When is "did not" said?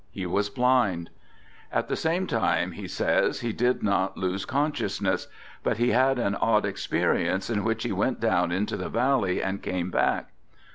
3.53-4.17